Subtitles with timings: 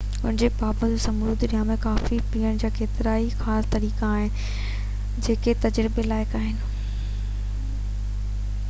[0.27, 6.07] ان جي باوجود سموري دنيا ۾ ڪافي پيئڻ جا ڪيترائي خاص طريقا آهن جيڪي تجربي
[6.15, 6.61] لائق آهن